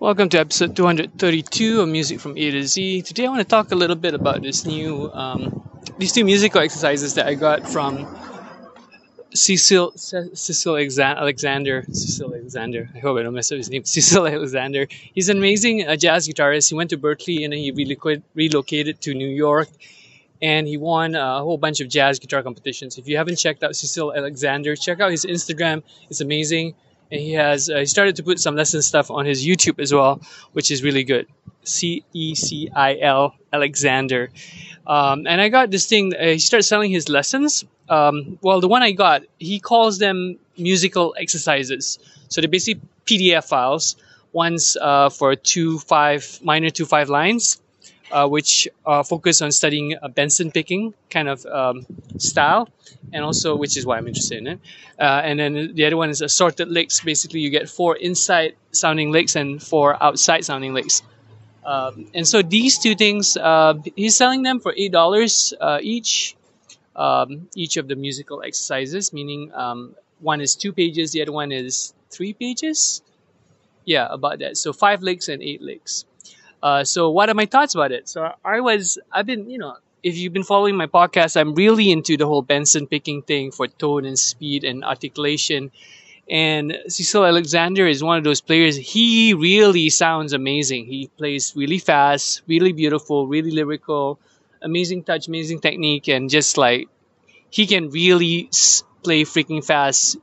Welcome 0.00 0.30
to 0.30 0.38
episode 0.38 0.74
232 0.76 1.82
of 1.82 1.88
Music 1.90 2.20
from 2.20 2.32
A 2.38 2.50
to 2.52 2.66
Z. 2.66 3.02
Today 3.02 3.26
I 3.26 3.28
want 3.28 3.40
to 3.40 3.44
talk 3.44 3.70
a 3.70 3.74
little 3.74 3.96
bit 3.96 4.14
about 4.14 4.40
this 4.40 4.64
new, 4.64 5.12
um, 5.12 5.62
these 5.98 6.14
two 6.14 6.24
musical 6.24 6.62
exercises 6.62 7.12
that 7.16 7.26
I 7.26 7.34
got 7.34 7.68
from 7.68 8.08
Cecil, 9.34 9.92
Cecil 9.98 10.76
Alexander, 10.78 11.84
Cecil 11.92 12.34
Alexander. 12.34 12.88
I 12.94 12.98
hope 13.00 13.18
I 13.18 13.24
don't 13.24 13.34
mess 13.34 13.52
up 13.52 13.58
his 13.58 13.68
name. 13.68 13.84
Cecil 13.94 14.26
Alexander. 14.26 14.88
He's 15.12 15.28
an 15.28 15.36
amazing 15.36 15.86
uh, 15.86 15.96
jazz 15.96 16.26
guitarist. 16.26 16.70
He 16.70 16.74
went 16.74 16.88
to 16.90 16.96
Berklee 16.96 17.44
and 17.44 17.52
then 17.52 17.58
he 17.58 17.70
relocated 18.34 19.02
to 19.02 19.12
New 19.12 19.28
York 19.28 19.68
and 20.40 20.66
he 20.66 20.78
won 20.78 21.14
a 21.14 21.40
whole 21.40 21.58
bunch 21.58 21.80
of 21.80 21.90
jazz 21.90 22.18
guitar 22.18 22.42
competitions. 22.42 22.96
If 22.96 23.06
you 23.06 23.18
haven't 23.18 23.36
checked 23.36 23.62
out 23.62 23.76
Cecil 23.76 24.14
Alexander, 24.14 24.76
check 24.76 25.00
out 25.00 25.10
his 25.10 25.26
Instagram. 25.26 25.82
It's 26.08 26.22
amazing 26.22 26.74
he 27.10 27.32
has 27.32 27.68
uh, 27.68 27.78
he 27.78 27.86
started 27.86 28.16
to 28.16 28.22
put 28.22 28.40
some 28.40 28.56
lesson 28.56 28.82
stuff 28.82 29.10
on 29.10 29.26
his 29.26 29.44
YouTube 29.44 29.80
as 29.80 29.92
well, 29.92 30.20
which 30.52 30.70
is 30.70 30.82
really 30.82 31.04
good. 31.04 31.26
C 31.64 32.04
E 32.12 32.34
C 32.34 32.70
I 32.74 32.98
L 33.00 33.34
Alexander, 33.52 34.30
um, 34.86 35.26
and 35.26 35.40
I 35.40 35.48
got 35.48 35.70
this 35.70 35.86
thing. 35.86 36.14
Uh, 36.14 36.24
he 36.24 36.38
started 36.38 36.64
selling 36.64 36.90
his 36.90 37.08
lessons. 37.08 37.64
Um, 37.88 38.38
well, 38.40 38.60
the 38.60 38.68
one 38.68 38.82
I 38.82 38.92
got, 38.92 39.22
he 39.38 39.58
calls 39.58 39.98
them 39.98 40.38
musical 40.56 41.14
exercises. 41.18 41.98
So 42.28 42.40
they're 42.40 42.48
basically 42.48 42.82
PDF 43.04 43.48
files. 43.48 43.96
One's 44.32 44.76
uh, 44.80 45.10
for 45.10 45.34
two 45.34 45.78
five 45.80 46.38
minor 46.42 46.70
two 46.70 46.86
five 46.86 47.08
lines, 47.08 47.60
uh, 48.12 48.28
which 48.28 48.68
uh, 48.86 49.02
focus 49.02 49.42
on 49.42 49.52
studying 49.52 49.96
uh, 50.00 50.08
Benson 50.08 50.50
picking 50.50 50.94
kind 51.10 51.28
of 51.28 51.44
um, 51.46 51.86
style, 52.18 52.68
and 53.12 53.24
also 53.24 53.56
which 53.56 53.76
is 53.76 53.86
why 53.86 53.98
I'm 53.98 54.06
interested 54.08 54.38
in 54.38 54.46
it. 54.46 54.60
Uh, 54.98 55.22
and 55.24 55.38
then 55.38 55.74
the 55.74 55.84
other 55.86 55.96
one 55.96 56.10
is 56.10 56.20
assorted 56.20 56.68
licks. 56.68 57.00
Basically, 57.00 57.40
you 57.40 57.50
get 57.50 57.68
four 57.68 57.96
inside 57.96 58.54
sounding 58.72 59.12
licks 59.12 59.36
and 59.36 59.62
four 59.62 60.02
outside 60.02 60.44
sounding 60.44 60.74
licks. 60.74 61.02
Um, 61.64 62.06
and 62.14 62.26
so 62.26 62.42
these 62.42 62.78
two 62.78 62.94
things, 62.94 63.36
uh, 63.36 63.74
he's 63.96 64.16
selling 64.16 64.42
them 64.42 64.60
for 64.60 64.74
eight 64.76 64.92
dollars 64.92 65.54
uh, 65.60 65.78
each. 65.82 66.36
Um, 66.96 67.48
each 67.54 67.76
of 67.78 67.88
the 67.88 67.94
musical 67.94 68.42
exercises, 68.42 69.12
meaning 69.12 69.52
um, 69.54 69.94
one 70.18 70.40
is 70.42 70.54
two 70.56 70.72
pages, 70.72 71.12
the 71.12 71.22
other 71.22 71.32
one 71.32 71.50
is 71.52 71.94
three 72.10 72.34
pages. 72.34 73.00
Yeah, 73.86 74.06
about 74.10 74.40
that. 74.40 74.56
So 74.58 74.72
five 74.72 75.00
licks 75.00 75.28
and 75.28 75.40
eight 75.42 75.62
licks. 75.62 76.04
Uh, 76.62 76.84
so 76.84 77.10
what 77.10 77.28
are 77.28 77.34
my 77.34 77.46
thoughts 77.46 77.74
about 77.74 77.92
it? 77.92 78.08
So 78.08 78.32
I 78.44 78.60
was, 78.60 78.98
I've 79.12 79.26
been, 79.26 79.48
you 79.50 79.58
know, 79.58 79.76
if 80.02 80.16
you've 80.16 80.32
been 80.32 80.44
following 80.44 80.76
my 80.76 80.86
podcast, 80.86 81.38
I'm 81.38 81.54
really 81.54 81.90
into 81.90 82.16
the 82.16 82.26
whole 82.26 82.42
Benson 82.42 82.86
picking 82.86 83.22
thing 83.22 83.50
for 83.50 83.66
tone 83.66 84.04
and 84.04 84.18
speed 84.18 84.64
and 84.64 84.84
articulation. 84.84 85.70
And 86.30 86.78
Cecil 86.88 87.24
Alexander 87.24 87.86
is 87.86 88.02
one 88.04 88.16
of 88.18 88.24
those 88.24 88.40
players. 88.40 88.76
He 88.76 89.34
really 89.34 89.90
sounds 89.90 90.32
amazing. 90.32 90.86
He 90.86 91.08
plays 91.18 91.54
really 91.56 91.78
fast, 91.78 92.42
really 92.46 92.72
beautiful, 92.72 93.26
really 93.26 93.50
lyrical, 93.50 94.18
amazing 94.62 95.02
touch, 95.04 95.28
amazing 95.28 95.60
technique, 95.60 96.08
and 96.08 96.30
just 96.30 96.56
like 96.56 96.88
he 97.50 97.66
can 97.66 97.90
really 97.90 98.48
play 99.02 99.24
freaking 99.24 99.64
fast 99.64 100.18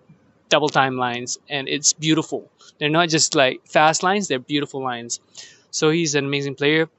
double 0.50 0.70
time 0.70 0.98
lines, 0.98 1.38
and 1.50 1.68
it's 1.68 1.94
beautiful. 1.94 2.50
They're 2.80 2.90
not 2.90 3.10
just 3.10 3.36
like 3.36 3.66
fast 3.66 4.04
lines; 4.04 4.28
they're 4.28 4.40
beautiful 4.40 4.82
lines. 4.82 5.20
So 5.78 5.92
he's 5.92 6.16
an 6.16 6.26
amazing 6.26 6.56
player. 6.56 6.90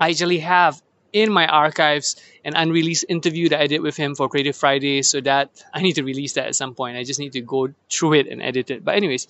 I 0.00 0.10
actually 0.10 0.40
have 0.40 0.82
in 1.12 1.32
my 1.32 1.46
archives 1.46 2.16
an 2.44 2.54
unreleased 2.56 3.04
interview 3.08 3.48
that 3.50 3.60
I 3.60 3.66
did 3.66 3.82
with 3.82 3.96
him 3.96 4.14
for 4.14 4.28
Creative 4.28 4.56
Friday. 4.56 5.02
So 5.02 5.20
that 5.20 5.62
I 5.74 5.80
need 5.82 5.94
to 5.94 6.02
release 6.02 6.34
that 6.34 6.46
at 6.46 6.56
some 6.56 6.74
point. 6.74 6.96
I 6.96 7.04
just 7.04 7.20
need 7.20 7.32
to 7.32 7.40
go 7.40 7.68
through 7.88 8.14
it 8.14 8.26
and 8.26 8.42
edit 8.42 8.70
it. 8.70 8.84
But 8.84 8.96
anyways, 8.96 9.28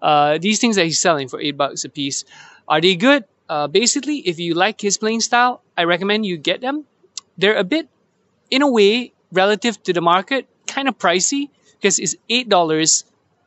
uh, 0.00 0.38
these 0.38 0.58
things 0.60 0.76
that 0.76 0.84
he's 0.84 0.98
selling 0.98 1.28
for 1.28 1.40
eight 1.40 1.56
bucks 1.56 1.84
a 1.84 1.90
piece, 1.90 2.24
are 2.66 2.80
they 2.80 2.96
good? 2.96 3.24
Uh, 3.48 3.66
basically, 3.68 4.18
if 4.24 4.38
you 4.38 4.54
like 4.54 4.80
his 4.80 4.96
playing 4.96 5.20
style, 5.20 5.60
I 5.76 5.84
recommend 5.84 6.24
you 6.24 6.38
get 6.38 6.62
them. 6.62 6.86
They're 7.36 7.56
a 7.56 7.64
bit, 7.64 7.88
in 8.50 8.62
a 8.62 8.70
way, 8.70 9.12
relative 9.30 9.82
to 9.84 9.92
the 9.92 10.00
market, 10.00 10.48
kind 10.66 10.88
of 10.88 10.96
pricey 10.96 11.50
because 11.76 11.98
it's 11.98 12.16
eight 12.30 12.48
dollars 12.48 13.04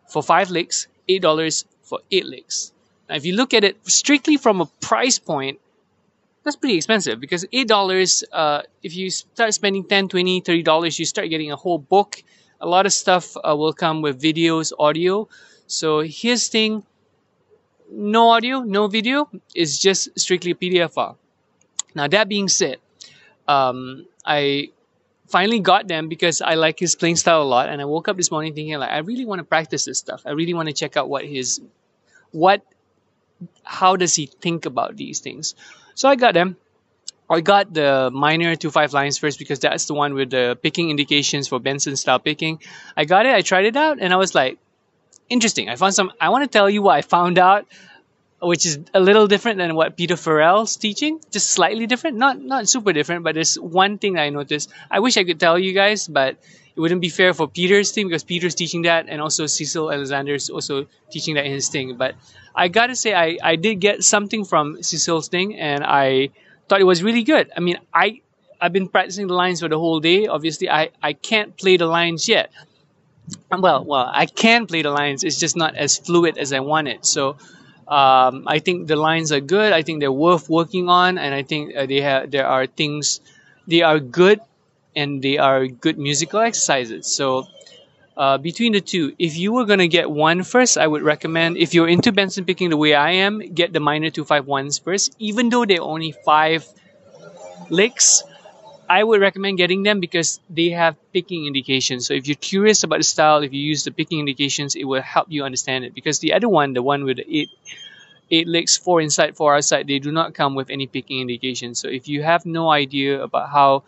for 0.10 0.22
five 0.22 0.52
licks, 0.52 0.88
eight 1.10 1.24
dollars 1.24 1.66
for 1.82 2.02
eight 2.12 2.26
licks. 2.26 2.75
Now, 3.10 3.16
if 3.16 3.26
you 3.26 3.36
look 3.36 3.54
at 3.54 3.64
it 3.64 3.78
strictly 3.88 4.38
from 4.38 4.62
a 4.62 4.66
price 4.82 5.20
point, 5.20 5.60
that's 6.44 6.56
pretty 6.56 6.76
expensive 6.76 7.20
because 7.20 7.46
eight 7.52 7.68
dollars 7.68 8.24
uh, 8.32 8.62
if 8.84 8.96
you 8.96 9.10
start 9.10 9.54
spending 9.54 9.84
$10, 9.84 10.10
$20, 10.10 10.46
30 10.46 10.64
dollars 10.64 11.00
you 11.00 11.06
start 11.06 11.30
getting 11.30 11.52
a 11.52 11.56
whole 11.56 11.80
book. 11.80 12.24
A 12.62 12.68
lot 12.68 12.86
of 12.86 12.94
stuff 12.94 13.36
uh, 13.38 13.56
will 13.56 13.74
come 13.74 14.02
with 14.02 14.22
videos 14.22 14.72
audio. 14.80 15.28
So 15.68 16.02
his 16.02 16.48
thing. 16.48 16.84
No 17.92 18.30
audio 18.32 18.62
no 18.62 18.88
video 18.88 19.30
It's 19.54 19.78
just 19.78 20.10
strictly 20.20 20.52
a 20.52 20.56
pdf 20.56 20.94
file 20.94 21.18
now 21.94 22.08
that 22.08 22.28
being 22.28 22.48
said 22.48 22.78
um, 23.48 24.08
i 24.26 24.70
finally 25.28 25.60
got 25.60 25.88
them 25.88 26.10
because 26.10 26.42
i 26.42 26.56
like 26.56 26.80
his 26.80 26.96
playing 26.96 27.16
style 27.16 27.44
a 27.44 27.50
lot 27.56 27.70
and 27.70 27.82
i 27.82 27.86
woke 27.86 28.08
up 28.08 28.18
this 28.18 28.32
morning 28.32 28.54
thinking 28.56 28.78
like 28.80 28.90
i 28.90 29.00
really 29.00 29.26
want 29.26 29.40
to 29.40 29.44
practice 29.44 29.86
this 29.86 30.00
stuff. 30.00 30.24
I 30.26 30.32
really 30.32 30.54
want 30.54 30.68
to 30.70 30.74
check 30.74 30.98
out 30.98 31.10
what 31.10 31.26
his 31.26 31.62
what 32.32 32.64
how 33.64 33.96
does 33.96 34.16
he 34.16 34.26
think 34.28 34.66
about 34.66 34.96
these 34.96 35.20
things 35.20 35.56
so 35.96 36.10
I 36.10 36.16
got 36.16 36.34
them. 36.34 36.58
I 37.28 37.42
got 37.42 37.74
the 37.74 38.12
minor 38.14 38.56
two 38.56 38.70
five 38.70 38.94
lines 38.94 39.18
first 39.18 39.40
because 39.40 39.60
that's 39.60 39.86
the 39.86 39.96
one 39.96 40.14
with 40.14 40.30
the 40.30 40.60
picking 40.62 40.92
indications 40.92 41.48
for 41.48 41.60
Benson 41.60 41.96
style 41.96 42.20
picking. 42.20 42.60
I 42.96 43.06
got 43.06 43.26
it, 43.26 43.34
I 43.34 43.42
tried 43.42 43.66
it 43.66 43.76
out, 43.76 43.98
and 44.00 44.14
I 44.14 44.18
was 44.18 44.36
like, 44.36 44.60
interesting. 45.28 45.70
I 45.70 45.76
found 45.76 45.96
some. 45.96 46.12
I 46.22 46.30
want 46.30 46.44
to 46.44 46.50
tell 46.50 46.70
you 46.70 46.84
what 46.84 46.96
I 46.98 47.02
found 47.02 47.40
out, 47.40 47.66
which 48.42 48.68
is 48.68 48.78
a 48.94 49.00
little 49.00 49.26
different 49.26 49.58
than 49.58 49.74
what 49.74 49.98
Peter 49.98 50.16
Farrell's 50.16 50.76
teaching, 50.76 51.20
just 51.32 51.50
slightly 51.50 51.88
different. 51.88 52.18
Not 52.18 52.40
not 52.40 52.70
super 52.70 52.94
different, 52.94 53.24
but 53.24 53.34
there's 53.34 53.56
one 53.56 53.98
thing 53.98 54.20
I 54.20 54.30
noticed. 54.30 54.70
I 54.92 55.00
wish 55.00 55.18
I 55.18 55.24
could 55.24 55.40
tell 55.40 55.58
you 55.58 55.74
guys, 55.74 56.08
but 56.08 56.38
it 56.76 56.80
wouldn't 56.80 57.02
be 57.02 57.10
fair 57.10 57.34
for 57.34 57.48
Peter's 57.48 57.92
thing 57.92 58.08
because 58.08 58.24
Peter's 58.24 58.56
teaching 58.56 58.82
that, 58.84 59.06
and 59.08 59.22
also 59.22 59.46
Cecil 59.46 59.92
Alexander's 59.92 60.50
also 60.50 60.88
teaching 61.10 61.36
that 61.36 61.46
in 61.46 61.52
his 61.52 61.70
thing. 61.70 61.96
But 61.98 62.16
I 62.54 62.68
gotta 62.68 62.96
say, 62.96 63.14
I, 63.14 63.38
I 63.42 63.56
did 63.56 63.76
get 63.76 64.04
something 64.04 64.44
from 64.46 64.84
Cecil's 64.84 65.30
thing, 65.30 65.58
and 65.58 65.84
I 65.84 66.30
thought 66.68 66.82
it 66.82 66.86
was 66.86 67.02
really 67.04 67.24
good. 67.24 67.52
I 67.56 67.60
mean, 67.62 67.78
I 67.94 68.22
I've 68.60 68.74
been 68.74 68.88
practicing 68.88 69.28
the 69.28 69.34
lines 69.34 69.62
for 69.62 69.70
the 69.70 69.80
whole 69.80 70.00
day. 70.00 70.28
Obviously, 70.28 70.70
I 70.70 70.90
I 71.02 71.14
can't 71.14 71.56
play 71.56 71.78
the 71.78 71.88
lines 71.88 72.28
yet. 72.28 72.52
Well, 73.52 73.84
well, 73.84 74.10
I 74.14 74.26
can 74.28 74.68
play 74.68 74.82
the 74.82 74.92
lines. 74.92 75.24
It's 75.24 75.40
just 75.40 75.56
not 75.56 75.76
as 75.76 75.98
fluid 75.98 76.38
as 76.38 76.54
I 76.54 76.60
want 76.60 76.88
it. 76.88 77.06
So. 77.06 77.38
Um, 77.88 78.46
I 78.48 78.58
think 78.58 78.88
the 78.88 78.96
lines 78.96 79.32
are 79.32 79.40
good. 79.40 79.72
I 79.72 79.84
think 79.84 80.00
they're 80.00 80.12
worth 80.12 80.50
working 80.50 80.90
on, 80.90 81.20
and 81.20 81.36
I 81.36 81.44
think 81.44 81.76
uh, 81.76 81.86
they 81.86 82.02
have 82.02 82.32
there 82.32 82.48
are 82.48 82.66
things 82.66 83.20
they 83.68 83.84
are 83.84 84.00
good, 84.00 84.40
and 84.96 85.22
they 85.22 85.38
are 85.38 85.68
good 85.68 85.98
musical 85.98 86.40
exercises. 86.40 87.08
So 87.08 87.48
uh, 88.18 88.38
between 88.38 88.74
the 88.74 88.82
two, 88.82 89.14
if 89.20 89.38
you 89.38 89.52
were 89.54 89.66
gonna 89.66 89.88
get 89.88 90.10
one 90.10 90.44
first, 90.44 90.78
I 90.78 90.88
would 90.88 91.04
recommend 91.04 91.58
if 91.58 91.74
you're 91.74 91.88
into 91.88 92.12
Benson 92.12 92.46
picking 92.46 92.70
the 92.70 92.78
way 92.78 92.94
I 92.94 93.12
am, 93.12 93.40
get 93.40 93.74
the 93.74 93.80
minor 93.80 94.10
two 94.10 94.24
five 94.24 94.46
ones 94.48 94.80
first. 94.80 95.16
Even 95.20 95.50
though 95.50 95.66
they're 95.66 95.82
only 95.82 96.14
five 96.26 96.66
licks, 97.70 98.24
I 98.88 99.04
would 99.04 99.20
recommend 99.20 99.58
getting 99.58 99.84
them 99.84 100.00
because 100.00 100.40
they 100.50 100.70
have 100.70 100.96
picking 101.12 101.46
indications. 101.48 102.06
So 102.06 102.14
if 102.14 102.28
you're 102.28 102.36
curious 102.36 102.84
about 102.84 103.00
the 103.00 103.04
style, 103.04 103.42
if 103.44 103.52
you 103.52 103.62
use 103.62 103.84
the 103.84 103.92
picking 103.92 104.20
indications, 104.20 104.76
it 104.76 104.84
will 104.86 105.02
help 105.02 105.28
you 105.30 105.44
understand 105.44 105.86
it. 105.86 105.94
Because 105.96 106.20
the 106.20 106.34
other 106.34 106.48
one, 106.48 106.74
the 106.74 106.84
one 106.84 107.04
with 107.04 107.18
the 107.18 107.26
eight 107.28 107.50
eight 108.32 108.48
licks, 108.48 108.78
four 108.78 109.02
inside, 109.02 109.36
four 109.36 109.56
outside, 109.56 109.88
they 109.88 110.00
do 110.00 110.12
not 110.12 110.34
come 110.34 110.56
with 110.56 110.70
any 110.70 110.88
picking 110.88 111.22
indications. 111.22 111.80
So 111.80 111.88
if 111.88 112.08
you 112.08 112.24
have 112.24 112.46
no 112.46 112.70
idea 112.70 113.22
about 113.22 113.50
how 113.50 113.84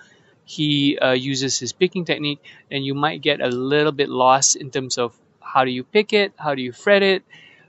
he 0.47 0.97
uh, 0.97 1.11
uses 1.11 1.59
his 1.59 1.73
picking 1.73 2.05
technique, 2.05 2.39
and 2.71 2.85
you 2.85 2.95
might 2.95 3.21
get 3.21 3.41
a 3.41 3.49
little 3.49 3.91
bit 3.91 4.07
lost 4.07 4.55
in 4.55 4.71
terms 4.71 4.97
of 4.97 5.13
how 5.41 5.65
do 5.65 5.71
you 5.71 5.83
pick 5.83 6.13
it, 6.13 6.31
how 6.37 6.55
do 6.55 6.61
you 6.61 6.71
fret 6.71 7.03
it. 7.03 7.23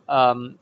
Um, 0.08 0.60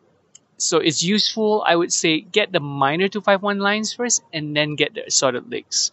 so 0.57 0.79
it's 0.79 1.03
useful, 1.03 1.63
I 1.67 1.77
would 1.77 1.93
say, 1.93 2.21
get 2.21 2.53
the 2.53 2.61
minor 2.61 3.09
251 3.09 3.59
lines 3.59 3.93
first 3.93 4.25
and 4.33 4.57
then 4.57 4.77
get 4.77 4.95
the 4.95 5.07
assorted 5.07 5.51
licks. 5.51 5.93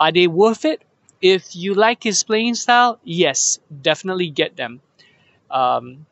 Are 0.00 0.10
they 0.10 0.26
worth 0.26 0.64
it? 0.64 0.80
If 1.20 1.54
you 1.54 1.74
like 1.74 2.02
his 2.02 2.24
playing 2.24 2.54
style, 2.54 2.98
yes, 3.04 3.60
definitely 3.68 4.30
get 4.30 4.56
them. 4.56 4.80
Um, 5.50 6.06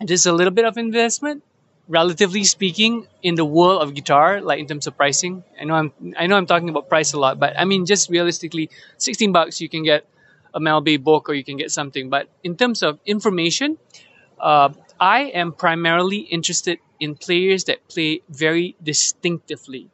it 0.00 0.10
is 0.10 0.24
a 0.24 0.32
little 0.32 0.50
bit 0.50 0.64
of 0.64 0.78
investment, 0.78 1.44
relatively 1.88 2.44
speaking, 2.44 3.06
in 3.22 3.34
the 3.34 3.44
world 3.44 3.82
of 3.82 3.94
guitar, 3.94 4.40
like 4.40 4.60
in 4.60 4.66
terms 4.66 4.86
of 4.86 4.96
pricing, 4.96 5.42
I 5.60 5.64
know 5.64 5.74
I'm 5.74 5.92
I 6.16 6.26
know 6.26 6.36
I'm 6.36 6.46
talking 6.46 6.68
about 6.68 6.88
price 6.88 7.12
a 7.14 7.18
lot, 7.18 7.40
but 7.40 7.58
I 7.58 7.64
mean 7.64 7.86
just 7.86 8.10
realistically, 8.10 8.70
sixteen 8.98 9.32
bucks 9.32 9.60
you 9.60 9.68
can 9.68 9.82
get 9.82 10.04
a 10.54 10.60
Mel 10.60 10.80
Bay 10.80 10.96
book 10.96 11.28
or 11.28 11.34
you 11.34 11.44
can 11.44 11.56
get 11.56 11.70
something. 11.70 12.10
But 12.10 12.28
in 12.44 12.56
terms 12.56 12.82
of 12.82 12.98
information, 13.04 13.78
uh, 14.38 14.70
I 15.00 15.32
am 15.34 15.52
primarily 15.52 16.18
interested 16.18 16.78
in 17.00 17.14
players 17.14 17.64
that 17.64 17.88
play 17.88 18.22
very 18.28 18.76
distinctively, 18.82 19.88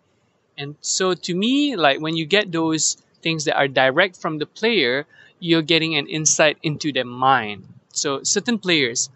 and 0.58 0.76
so 0.81 1.14
to 1.14 1.35
me, 1.35 1.76
like 1.76 2.00
when 2.00 2.17
you 2.17 2.26
get 2.26 2.50
those 2.50 2.96
things 3.23 3.44
that 3.44 3.56
are 3.56 3.69
direct 3.69 4.17
from 4.17 4.38
the 4.38 4.46
player, 4.46 5.06
you're 5.38 5.62
getting 5.62 5.96
an 5.96 6.06
insight 6.08 6.58
into 6.62 6.93
their 6.93 7.06
mind. 7.06 7.64
So 7.93 8.23
certain 8.23 8.58
players, 8.58 9.08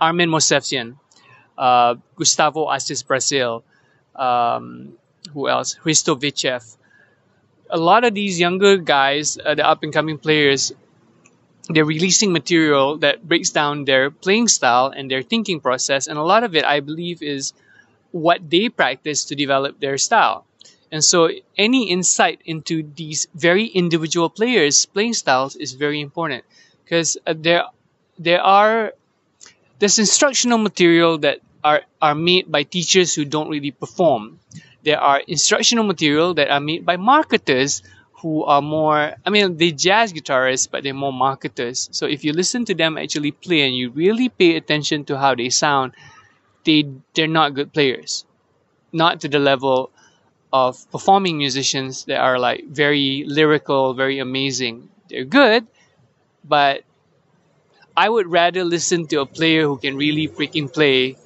Armin 0.00 0.30
Mosesyan, 0.30 0.98
uh, 1.58 1.96
Gustavo 2.16 2.70
Assis-Brasil, 2.70 3.64
um, 4.16 4.92
who 5.32 5.48
else? 5.48 5.76
Hristo 5.82 6.18
Vitchev. 6.18 6.76
A 7.70 7.78
lot 7.78 8.04
of 8.04 8.14
these 8.14 8.38
younger 8.38 8.76
guys, 8.76 9.38
uh, 9.38 9.54
the 9.54 9.66
up 9.66 9.82
and 9.82 9.92
coming 9.92 10.18
players, 10.18 10.72
they're 11.68 11.84
releasing 11.84 12.32
material 12.32 12.98
that 12.98 13.26
breaks 13.26 13.50
down 13.50 13.84
their 13.84 14.10
playing 14.10 14.48
style 14.48 14.92
and 14.94 15.10
their 15.10 15.22
thinking 15.22 15.60
process. 15.60 16.06
And 16.06 16.18
a 16.18 16.22
lot 16.22 16.44
of 16.44 16.54
it, 16.54 16.64
I 16.64 16.80
believe, 16.80 17.22
is 17.22 17.52
what 18.10 18.50
they 18.50 18.68
practice 18.68 19.26
to 19.26 19.34
develop 19.34 19.80
their 19.80 19.96
style. 19.96 20.44
And 20.90 21.02
so 21.02 21.30
any 21.56 21.88
insight 21.88 22.42
into 22.44 22.82
these 22.82 23.26
very 23.34 23.64
individual 23.64 24.28
players' 24.28 24.84
playing 24.84 25.14
styles 25.14 25.56
is 25.56 25.72
very 25.72 26.00
important 26.00 26.44
because 26.84 27.16
uh, 27.26 27.32
there, 27.36 27.64
there 28.18 28.42
are, 28.42 28.92
there's 29.82 29.98
instructional 29.98 30.58
material 30.58 31.18
that 31.18 31.40
are, 31.64 31.82
are 32.00 32.14
made 32.14 32.52
by 32.52 32.62
teachers 32.62 33.16
who 33.16 33.24
don't 33.24 33.48
really 33.48 33.72
perform. 33.72 34.38
There 34.84 35.00
are 35.00 35.18
instructional 35.26 35.82
material 35.82 36.34
that 36.34 36.52
are 36.52 36.60
made 36.60 36.86
by 36.86 36.96
marketers 36.96 37.82
who 38.20 38.44
are 38.44 38.62
more, 38.62 39.16
I 39.26 39.30
mean, 39.30 39.56
they're 39.56 39.72
jazz 39.72 40.12
guitarists, 40.12 40.70
but 40.70 40.84
they're 40.84 40.94
more 40.94 41.12
marketers. 41.12 41.88
So 41.90 42.06
if 42.06 42.22
you 42.22 42.32
listen 42.32 42.64
to 42.66 42.76
them 42.76 42.96
actually 42.96 43.32
play 43.32 43.62
and 43.62 43.74
you 43.74 43.90
really 43.90 44.28
pay 44.28 44.54
attention 44.54 45.04
to 45.06 45.18
how 45.18 45.34
they 45.34 45.48
sound, 45.48 45.94
they, 46.62 46.84
they're 47.14 47.26
not 47.26 47.54
good 47.54 47.72
players. 47.72 48.24
Not 48.92 49.22
to 49.22 49.28
the 49.28 49.40
level 49.40 49.90
of 50.52 50.88
performing 50.92 51.38
musicians 51.38 52.04
that 52.04 52.20
are 52.20 52.38
like 52.38 52.68
very 52.68 53.24
lyrical, 53.26 53.94
very 53.94 54.20
amazing. 54.20 54.90
They're 55.08 55.24
good, 55.24 55.66
but 56.44 56.84
I 57.96 58.08
would 58.08 58.26
rather 58.30 58.64
listen 58.64 59.06
to 59.08 59.20
a 59.20 59.26
player 59.26 59.62
who 59.62 59.76
can 59.76 59.96
really 59.96 60.28
freaking 60.28 60.72
play 60.72 61.16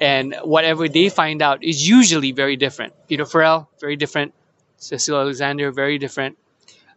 and 0.00 0.34
whatever 0.42 0.88
they 0.88 1.08
find 1.08 1.42
out 1.42 1.62
is 1.62 1.86
usually 1.86 2.32
very 2.32 2.56
different. 2.56 2.94
Peter 3.08 3.26
Farrell, 3.26 3.68
very 3.80 3.96
different. 3.96 4.32
Cecil 4.78 5.16
Alexander, 5.16 5.70
very 5.70 5.98
different. 5.98 6.38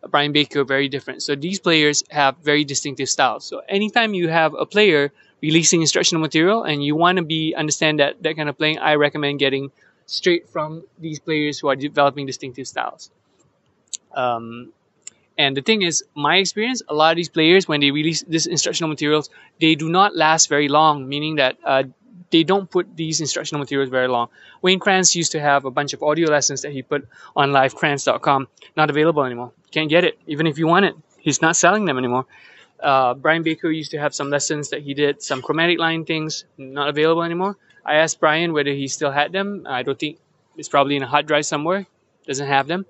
Brian 0.09 0.31
Baker, 0.31 0.63
very 0.63 0.87
different. 0.89 1.21
So 1.23 1.35
these 1.35 1.59
players 1.59 2.03
have 2.09 2.37
very 2.37 2.63
distinctive 2.63 3.09
styles. 3.09 3.45
So 3.45 3.61
anytime 3.67 4.13
you 4.13 4.29
have 4.29 4.53
a 4.53 4.65
player 4.65 5.11
releasing 5.41 5.81
instructional 5.81 6.21
material 6.21 6.63
and 6.63 6.83
you 6.83 6.95
want 6.95 7.17
to 7.17 7.23
be 7.23 7.53
understand 7.55 7.99
that 7.99 8.21
that 8.23 8.35
kind 8.35 8.47
of 8.47 8.57
playing, 8.57 8.79
I 8.79 8.95
recommend 8.95 9.39
getting 9.39 9.71
straight 10.05 10.47
from 10.49 10.83
these 10.99 11.19
players 11.19 11.59
who 11.59 11.67
are 11.67 11.75
developing 11.75 12.25
distinctive 12.25 12.67
styles. 12.67 13.11
Um, 14.13 14.71
and 15.37 15.57
the 15.57 15.61
thing 15.61 15.81
is, 15.81 16.03
my 16.15 16.37
experience, 16.37 16.81
a 16.87 16.93
lot 16.93 17.11
of 17.11 17.15
these 17.17 17.29
players, 17.29 17.67
when 17.67 17.81
they 17.81 17.91
release 17.91 18.23
this 18.23 18.45
instructional 18.45 18.89
materials, 18.89 19.29
they 19.59 19.75
do 19.75 19.89
not 19.89 20.15
last 20.15 20.49
very 20.49 20.67
long, 20.67 21.09
meaning 21.09 21.37
that 21.37 21.57
uh, 21.65 21.83
they 22.29 22.43
don't 22.43 22.69
put 22.69 22.95
these 22.95 23.21
instructional 23.21 23.59
materials 23.59 23.89
very 23.89 24.07
long. 24.07 24.27
Wayne 24.61 24.79
Krantz 24.79 25.15
used 25.15 25.31
to 25.33 25.39
have 25.39 25.65
a 25.65 25.71
bunch 25.71 25.93
of 25.93 26.03
audio 26.03 26.29
lessons 26.29 26.61
that 26.61 26.71
he 26.71 26.81
put 26.81 27.07
on 27.35 27.51
livekrantz.com, 27.51 28.47
not 28.75 28.89
available 28.89 29.23
anymore. 29.23 29.51
Can't 29.71 29.89
get 29.89 30.03
it, 30.03 30.19
even 30.27 30.47
if 30.47 30.57
you 30.57 30.67
want 30.67 30.85
it. 30.85 30.95
He's 31.19 31.41
not 31.41 31.55
selling 31.55 31.85
them 31.85 31.97
anymore. 31.97 32.25
Uh, 32.79 33.13
Brian 33.13 33.43
Baker 33.43 33.71
used 33.71 33.91
to 33.91 33.99
have 33.99 34.13
some 34.13 34.29
lessons 34.29 34.69
that 34.69 34.81
he 34.81 34.93
did, 34.93 35.21
some 35.21 35.41
chromatic 35.41 35.79
line 35.79 36.05
things, 36.05 36.45
not 36.57 36.89
available 36.89 37.23
anymore. 37.23 37.55
I 37.85 37.95
asked 37.95 38.19
Brian 38.19 38.51
whether 38.53 38.71
he 38.71 38.87
still 38.87 39.11
had 39.11 39.31
them. 39.31 39.65
I 39.67 39.83
don't 39.83 39.97
think 39.97 40.19
it's 40.57 40.69
probably 40.69 40.95
in 40.95 41.03
a 41.03 41.07
hard 41.07 41.25
drive 41.25 41.45
somewhere. 41.45 41.87
Doesn't 42.27 42.47
have 42.47 42.67
them. 42.67 42.85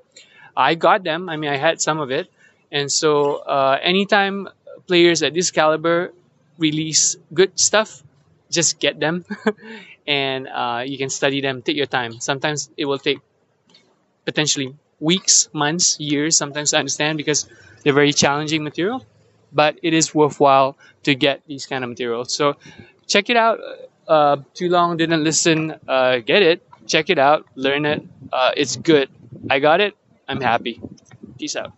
I 0.56 0.76
got 0.76 1.04
them. 1.04 1.30
I 1.30 1.38
mean, 1.38 1.50
I 1.50 1.58
had 1.58 1.82
some 1.82 2.00
of 2.00 2.12
it. 2.12 2.30
And 2.72 2.92
so, 2.92 3.38
uh, 3.38 3.78
anytime 3.82 4.50
players 4.88 5.24
at 5.24 5.34
this 5.34 5.52
caliber 5.52 6.14
release 6.58 7.16
good 7.34 7.60
stuff, 7.60 8.04
just 8.50 8.80
get 8.80 9.00
them 9.00 9.26
and 10.08 10.48
uh, 10.48 10.84
you 10.86 10.98
can 10.98 11.10
study 11.10 11.42
them. 11.42 11.62
Take 11.62 11.78
your 11.78 11.86
time. 11.88 12.20
Sometimes 12.20 12.70
it 12.78 12.86
will 12.86 13.00
take 13.00 13.20
potentially 14.26 14.76
weeks, 15.00 15.50
months, 15.54 16.00
years. 16.00 16.38
Sometimes 16.38 16.74
I 16.74 16.80
understand 16.80 17.18
because 17.18 17.48
they're 17.84 17.94
very 17.94 18.14
challenging 18.14 18.64
material, 18.64 19.06
but 19.52 19.78
it 19.84 19.94
is 19.94 20.14
worthwhile 20.16 20.78
to 21.04 21.16
get 21.16 21.42
these 21.48 21.66
kind 21.66 21.84
of 21.84 21.90
materials. 21.90 22.34
So 22.34 22.56
check 23.08 23.30
it 23.30 23.38
out 23.38 23.60
uh, 24.08 24.38
too 24.54 24.70
long 24.70 24.98
didn't 24.98 25.24
listen, 25.24 25.76
uh, 25.88 26.18
get 26.20 26.42
it, 26.42 26.62
check 26.88 27.10
it 27.10 27.20
out, 27.20 27.46
learn 27.56 27.86
it. 27.86 28.04
Uh, 28.32 28.52
it's 28.56 28.76
good. 28.76 29.10
I 29.50 29.60
got 29.60 29.82
it. 29.82 29.96
I'm 30.28 30.42
happy. 30.42 30.82
Peace 31.38 31.56
out. 31.56 31.74